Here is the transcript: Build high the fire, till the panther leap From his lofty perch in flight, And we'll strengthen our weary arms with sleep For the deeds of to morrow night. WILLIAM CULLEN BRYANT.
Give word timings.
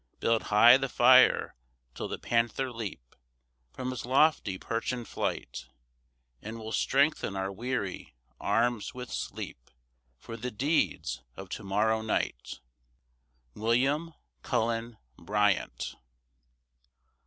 Build 0.19 0.41
high 0.49 0.77
the 0.77 0.89
fire, 0.89 1.53
till 1.93 2.07
the 2.07 2.17
panther 2.17 2.71
leap 2.71 3.15
From 3.71 3.91
his 3.91 4.03
lofty 4.03 4.57
perch 4.57 4.91
in 4.91 5.05
flight, 5.05 5.67
And 6.41 6.57
we'll 6.57 6.71
strengthen 6.71 7.35
our 7.35 7.51
weary 7.51 8.15
arms 8.39 8.95
with 8.95 9.11
sleep 9.13 9.69
For 10.17 10.37
the 10.37 10.49
deeds 10.49 11.21
of 11.37 11.49
to 11.49 11.63
morrow 11.63 12.01
night. 12.01 12.61
WILLIAM 13.53 14.15
CULLEN 14.41 14.97
BRYANT. 15.17 15.93